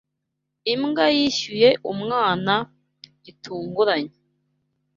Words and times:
Imbwa 0.73 1.05
yishyuye 1.17 1.69
umwana 1.91 2.53
gitunguranye 3.25 4.15